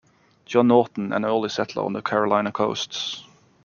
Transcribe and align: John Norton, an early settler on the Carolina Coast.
John 0.45 0.67
Norton, 0.69 1.13
an 1.13 1.23
early 1.25 1.49
settler 1.49 1.83
on 1.83 1.93
the 1.93 2.01
Carolina 2.01 2.51
Coast. 2.51 3.23